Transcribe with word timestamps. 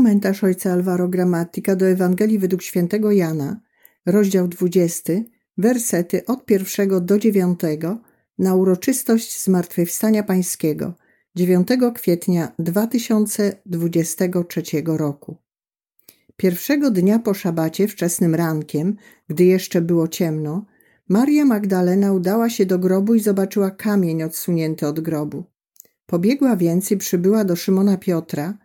Komentarz 0.00 0.44
ojca 0.44 0.72
Alvaro 0.72 1.08
Gramatika 1.08 1.76
do 1.76 1.86
Ewangelii 1.86 2.38
według 2.38 2.62
świętego 2.62 3.12
Jana, 3.12 3.60
rozdział 4.06 4.48
20, 4.48 5.12
wersety 5.58 6.26
od 6.26 6.44
pierwszego 6.44 7.00
do 7.00 7.18
dziewiątego 7.18 7.98
na 8.38 8.54
uroczystość 8.54 9.42
Zmartwychwstania 9.42 10.22
Pańskiego 10.22 10.94
9 11.34 11.68
kwietnia 11.94 12.52
2023 12.58 14.62
roku. 14.84 15.36
Pierwszego 16.36 16.90
dnia 16.90 17.18
po 17.18 17.34
szabacie, 17.34 17.88
wczesnym 17.88 18.34
rankiem, 18.34 18.96
gdy 19.28 19.44
jeszcze 19.44 19.80
było 19.80 20.08
ciemno, 20.08 20.66
Maria 21.08 21.44
Magdalena 21.44 22.12
udała 22.12 22.50
się 22.50 22.66
do 22.66 22.78
grobu 22.78 23.14
i 23.14 23.20
zobaczyła 23.20 23.70
kamień 23.70 24.22
odsunięty 24.22 24.86
od 24.86 25.00
grobu. 25.00 25.44
Pobiegła 26.06 26.56
więc 26.56 26.90
i 26.90 26.96
przybyła 26.96 27.44
do 27.44 27.56
Szymona 27.56 27.96
Piotra 27.96 28.58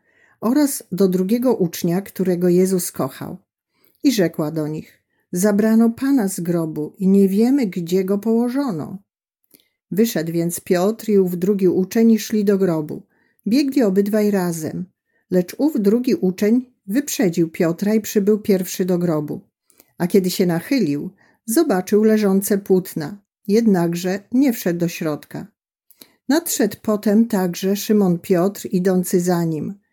oraz 0.46 0.84
do 0.92 1.08
drugiego 1.08 1.56
ucznia, 1.56 2.02
którego 2.02 2.50
Jezus 2.50 2.92
kochał. 2.92 3.38
I 4.04 4.12
rzekła 4.12 4.52
do 4.52 4.68
nich: 4.68 5.04
Zabrano 5.32 5.90
pana 5.90 6.28
z 6.28 6.40
grobu 6.40 6.94
i 6.98 7.08
nie 7.08 7.30
wiemy, 7.30 7.68
gdzie 7.68 8.06
go 8.06 8.18
położono. 8.18 8.98
Wyszedł 9.92 10.32
więc 10.32 10.60
Piotr 10.60 11.10
i 11.10 11.20
ów 11.20 11.38
drugi 11.38 11.68
uczeń 11.68 12.12
i 12.12 12.20
szli 12.20 12.46
do 12.46 12.58
grobu. 12.58 13.02
Biegli 13.48 13.84
obydwaj 13.84 14.32
razem, 14.32 14.86
lecz 15.32 15.56
ów 15.58 15.82
drugi 15.82 16.16
uczeń 16.16 16.74
wyprzedził 16.88 17.50
Piotra 17.50 17.94
i 17.94 18.02
przybył 18.02 18.40
pierwszy 18.40 18.86
do 18.86 18.98
grobu. 18.98 19.42
A 19.98 20.08
kiedy 20.08 20.30
się 20.32 20.46
nachylił, 20.46 21.10
zobaczył 21.46 22.04
leżące 22.04 22.58
płótna, 22.58 23.18
jednakże 23.48 24.20
nie 24.32 24.54
wszedł 24.54 24.80
do 24.80 24.88
środka. 24.88 25.48
Nadszedł 26.30 26.78
potem 26.82 27.28
także 27.28 27.76
Szymon 27.76 28.20
Piotr, 28.20 28.68
idący 28.72 29.22
za 29.22 29.44
nim. 29.44 29.85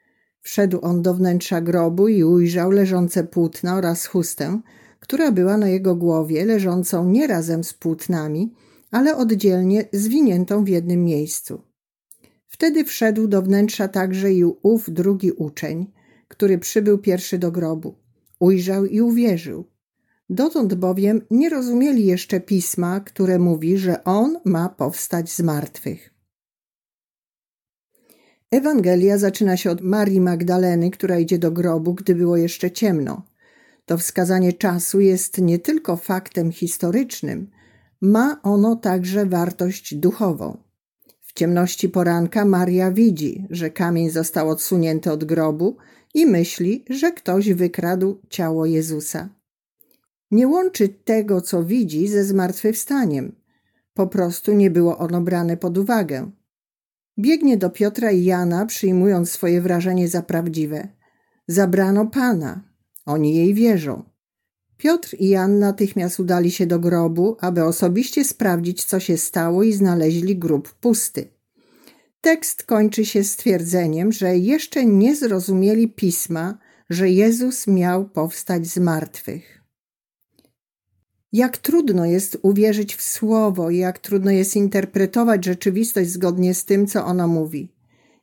Wszedł 0.42 0.78
on 0.82 1.02
do 1.02 1.14
wnętrza 1.14 1.60
grobu 1.60 2.09
i 2.09 2.24
ujrzał 2.24 2.70
leżące 2.70 3.24
płótna 3.24 3.77
oraz 3.77 4.06
chustę, 4.06 4.60
która 5.00 5.33
była 5.33 5.56
na 5.56 5.69
jego 5.69 5.97
głowie, 5.97 6.44
leżącą 6.44 7.08
nie 7.08 7.27
razem 7.27 7.64
z 7.64 7.75
płótnami, 7.75 8.55
ale 8.91 9.16
oddzielnie 9.16 9.89
zwiniętą 9.92 10.64
w 10.64 10.69
jednym 10.69 11.05
miejscu. 11.05 11.62
Wtedy 12.47 12.84
wszedł 12.84 13.28
do 13.28 13.42
wnętrza 13.42 13.89
także 13.89 14.33
i 14.33 14.44
ów 14.44 14.91
drugi 14.91 15.33
uczeń, 15.33 15.92
który 16.28 16.59
przybył 16.59 16.98
pierwszy 16.98 17.38
do 17.38 17.53
grobu. 17.53 17.94
Ujrzał 18.41 18.86
i 18.86 19.00
uwierzył. 19.00 19.64
Dotąd 20.31 20.75
bowiem 20.75 21.20
nie 21.31 21.48
rozumieli 21.48 22.06
jeszcze 22.06 22.41
pisma, 22.41 23.00
które 23.00 23.38
mówi, 23.38 23.78
że 23.78 24.05
on 24.05 24.38
ma 24.44 24.69
powstać 24.69 25.33
z 25.33 25.41
martwych. 25.41 26.11
Ewangelia 28.53 29.19
zaczyna 29.19 29.56
się 29.56 29.70
od 29.70 29.81
Marii 29.81 30.20
Magdaleny, 30.20 30.91
która 30.91 31.19
idzie 31.19 31.39
do 31.39 31.50
grobu, 31.50 31.95
gdy 31.95 32.14
było 32.14 32.36
jeszcze 32.36 32.70
ciemno. 32.70 33.22
To 33.86 33.98
wskazanie 33.98 34.53
czasu 34.53 35.00
jest 35.00 35.39
nie 35.39 35.59
tylko 35.59 35.97
faktem 35.97 36.53
historycznym, 36.53 37.50
ma 38.00 38.41
ono 38.42 38.77
także 38.77 39.27
wartość 39.27 39.94
duchową. 39.94 40.56
W 41.20 41.33
ciemności 41.33 41.89
poranka 41.89 42.44
Maria 42.44 42.91
widzi, 42.91 43.47
że 43.50 43.70
kamień 43.70 44.11
został 44.11 44.48
odsunięty 44.48 45.12
od 45.12 45.25
grobu 45.25 45.77
i 46.14 46.27
myśli, 46.27 46.84
że 46.91 47.12
ktoś 47.12 47.53
wykradł 47.53 48.20
ciało 48.28 48.66
Jezusa. 48.66 49.28
Nie 50.31 50.48
łączy 50.48 50.89
tego, 50.89 51.41
co 51.41 51.64
widzi, 51.64 52.09
ze 52.09 52.25
zmartwychwstaniem. 52.25 53.37
Po 53.94 54.06
prostu 54.06 54.53
nie 54.53 54.70
było 54.70 54.98
ono 54.98 55.20
brane 55.20 55.56
pod 55.56 55.78
uwagę. 55.78 56.31
Biegnie 57.18 57.56
do 57.56 57.70
Piotra 57.70 58.10
i 58.10 58.24
Jana, 58.24 58.66
przyjmując 58.66 59.30
swoje 59.30 59.60
wrażenie 59.60 60.08
za 60.08 60.22
prawdziwe. 60.22 60.88
Zabrano 61.48 62.06
Pana. 62.06 62.62
Oni 63.06 63.36
jej 63.36 63.54
wierzą. 63.54 64.12
Piotr 64.77 65.16
i 65.19 65.28
Jan 65.28 65.58
natychmiast 65.58 66.20
udali 66.20 66.50
się 66.50 66.66
do 66.66 66.78
grobu, 66.78 67.36
aby 67.41 67.64
osobiście 67.64 68.24
sprawdzić, 68.24 68.84
co 68.84 69.00
się 69.00 69.16
stało 69.16 69.62
i 69.62 69.72
znaleźli 69.72 70.37
grób 70.37 70.75
pusty. 70.75 71.28
Tekst 72.20 72.62
kończy 72.62 73.04
się 73.04 73.25
stwierdzeniem, 73.25 74.12
że 74.12 74.37
jeszcze 74.37 74.84
nie 74.84 75.16
zrozumieli 75.16 75.88
pisma, 75.88 76.58
że 76.91 77.10
Jezus 77.10 77.66
miał 77.66 78.08
powstać 78.08 78.66
z 78.66 78.78
martwych. 78.78 79.62
Jak 81.32 81.59
trudno 81.59 82.04
jest 82.04 82.38
uwierzyć 82.43 82.97
w 82.97 83.03
słowo, 83.03 83.70
jak 83.70 83.98
trudno 83.98 84.31
jest 84.31 84.56
interpretować 84.56 85.44
rzeczywistość 85.44 86.10
zgodnie 86.10 86.54
z 86.54 86.65
tym, 86.65 86.87
co 86.87 87.04
ono 87.04 87.28
mówi. 87.28 87.72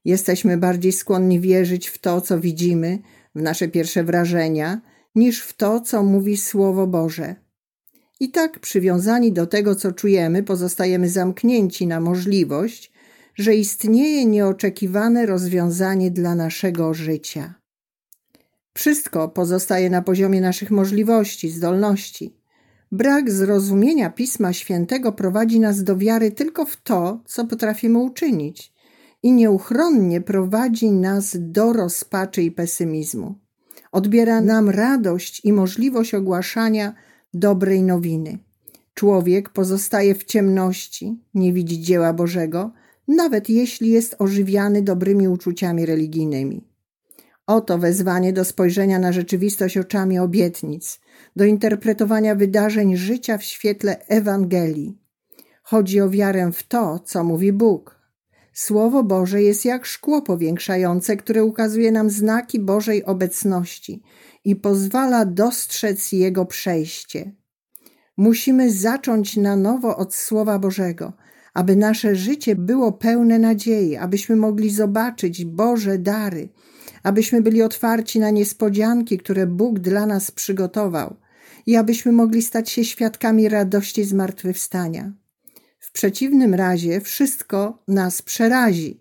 Jesteśmy 0.06 0.58
bardziej 0.58 0.92
skłonni 0.92 1.40
wierzyć 1.40 1.88
w 1.88 1.98
to, 1.98 2.22
co 2.22 2.40
widzimy, 2.40 3.00
w 3.36 3.42
nasze 3.42 3.68
pierwsze 3.68 4.04
wrażenia, 4.04 4.82
niż 5.16 5.42
w 5.44 5.54
to, 5.54 5.82
co 5.82 6.04
mówi 6.04 6.38
Słowo 6.38 6.88
Boże. 6.88 7.36
I 8.20 8.32
tak, 8.32 8.60
przywiązani 8.60 9.34
do 9.34 9.48
tego, 9.48 9.76
co 9.76 9.92
czujemy, 9.92 10.44
pozostajemy 10.44 11.10
zamknięci 11.10 11.88
na 11.88 12.00
możliwość, 12.00 12.92
że 13.36 13.56
istnieje 13.56 14.26
nieoczekiwane 14.26 15.26
rozwiązanie 15.26 16.12
dla 16.12 16.36
naszego 16.36 16.94
życia. 16.94 17.54
Wszystko 18.74 19.30
pozostaje 19.30 19.90
na 19.90 20.02
poziomie 20.02 20.42
naszych 20.42 20.72
możliwości, 20.72 21.50
zdolności. 21.50 22.39
Brak 22.92 23.32
zrozumienia 23.32 24.10
Pisma 24.10 24.54
Świętego 24.54 25.12
prowadzi 25.12 25.60
nas 25.60 25.84
do 25.84 25.98
wiary 25.98 26.32
tylko 26.32 26.66
w 26.66 26.78
to, 26.78 27.22
co 27.26 27.46
potrafimy 27.46 28.00
uczynić, 28.00 28.74
i 29.24 29.32
nieuchronnie 29.32 30.22
prowadzi 30.22 30.92
nas 30.92 31.38
do 31.40 31.74
rozpaczy 31.74 32.44
i 32.44 32.52
pesymizmu. 32.52 33.36
Odbiera 33.92 34.42
nam 34.42 34.70
radość 34.70 35.46
i 35.46 35.54
możliwość 35.54 36.14
ogłaszania 36.14 36.94
dobrej 37.34 37.84
nowiny. 37.84 38.38
Człowiek 38.94 39.50
pozostaje 39.50 40.16
w 40.16 40.24
ciemności, 40.24 41.20
nie 41.34 41.54
widzi 41.54 41.82
dzieła 41.82 42.14
Bożego, 42.14 42.72
nawet 43.08 43.50
jeśli 43.50 43.90
jest 43.90 44.16
ożywiany 44.20 44.82
dobrymi 44.82 45.28
uczuciami 45.28 45.86
religijnymi. 45.86 46.69
Oto 47.50 47.78
wezwanie 47.78 48.34
do 48.34 48.46
spojrzenia 48.46 49.00
na 49.00 49.12
rzeczywistość 49.12 49.78
oczami 49.78 50.20
obietnic, 50.20 51.00
do 51.36 51.46
interpretowania 51.46 52.36
wydarzeń 52.36 52.98
życia 52.98 53.38
w 53.38 53.44
świetle 53.44 54.08
Ewangelii. 54.08 54.98
Chodzi 55.64 56.02
o 56.02 56.10
wiarę 56.10 56.52
w 56.52 56.64
to, 56.64 57.00
co 57.00 57.24
mówi 57.24 57.54
Bóg. 57.54 58.00
Słowo 58.54 59.04
Boże 59.04 59.42
jest 59.42 59.66
jak 59.66 59.86
szkło 59.86 60.22
powiększające, 60.22 61.18
które 61.18 61.44
ukazuje 61.44 61.92
nam 61.92 62.10
znaki 62.10 62.60
Bożej 62.60 63.06
obecności 63.06 64.02
i 64.46 64.56
pozwala 64.56 65.26
dostrzec 65.26 66.12
Jego 66.12 66.46
przejście. 66.46 67.32
Musimy 68.18 68.72
zacząć 68.72 69.38
na 69.38 69.56
nowo 69.56 69.98
od 69.98 70.16
Słowa 70.16 70.60
Bożego, 70.60 71.14
aby 71.54 71.76
nasze 71.76 72.16
życie 72.16 72.56
było 72.56 72.92
pełne 72.92 73.40
nadziei, 73.40 73.96
abyśmy 73.96 74.36
mogli 74.36 74.70
zobaczyć 74.70 75.46
Boże 75.46 75.98
dary– 75.98 76.50
abyśmy 77.04 77.42
byli 77.42 77.62
otwarci 77.62 78.20
na 78.20 78.30
niespodzianki, 78.30 79.18
które 79.18 79.48
Bóg 79.48 79.80
dla 79.80 80.06
nas 80.06 80.32
przygotował 80.32 81.16
i 81.66 81.76
abyśmy 81.76 82.12
mogli 82.12 82.42
stać 82.42 82.70
się 82.70 82.86
świadkami 82.86 83.50
radości 83.50 84.04
zmartwychwstania. 84.04 85.14
W 85.80 85.92
przeciwnym 85.92 86.54
razie 86.54 87.02
wszystko 87.02 87.84
nas 87.88 88.22
przerazi, 88.22 89.00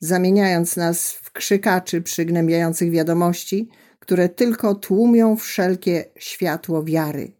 zamieniając 0.00 0.76
nas 0.76 1.12
w 1.12 1.32
krzykaczy 1.32 2.02
przygnębiających 2.02 2.90
wiadomości, 2.90 3.68
które 3.98 4.28
tylko 4.28 4.74
tłumią 4.74 5.36
wszelkie 5.36 6.04
światło 6.18 6.84
wiary. 6.84 7.32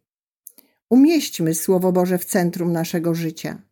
Umieśćmy 0.90 1.54
Słowo 1.54 1.92
Boże 1.92 2.18
w 2.18 2.24
centrum 2.24 2.72
naszego 2.72 3.14
życia, 3.14 3.62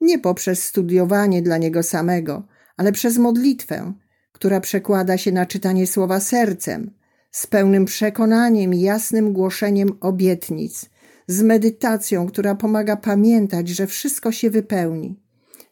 nie 0.00 0.18
poprzez 0.18 0.64
studiowanie 0.64 1.42
dla 1.42 1.58
Niego 1.58 1.82
samego, 1.82 2.46
ale 2.76 2.92
przez 2.92 3.18
modlitwę, 3.18 3.92
która 4.36 4.60
przekłada 4.60 5.18
się 5.18 5.32
na 5.32 5.46
czytanie 5.46 5.86
słowa 5.86 6.20
sercem, 6.20 6.90
z 7.30 7.46
pełnym 7.46 7.84
przekonaniem 7.84 8.74
i 8.74 8.80
jasnym 8.80 9.32
głoszeniem 9.32 9.88
obietnic, 10.00 10.90
z 11.26 11.42
medytacją, 11.42 12.26
która 12.26 12.54
pomaga 12.54 12.96
pamiętać, 12.96 13.68
że 13.68 13.86
wszystko 13.86 14.32
się 14.32 14.50
wypełni. 14.50 15.20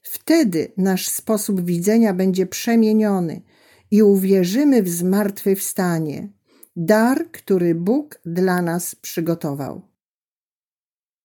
Wtedy 0.03 0.73
nasz 0.77 1.09
sposób 1.09 1.65
widzenia 1.65 2.15
będzie 2.15 2.47
przemieniony 2.47 3.43
i 3.91 4.03
uwierzymy 4.03 4.83
w 4.83 4.89
zmartwychwstanie, 4.89 6.29
dar, 6.77 7.31
który 7.33 7.75
Bóg 7.75 8.21
dla 8.27 8.63
nas 8.63 8.95
przygotował. 8.95 9.83